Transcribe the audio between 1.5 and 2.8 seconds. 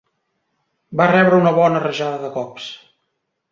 bona rajada de cops.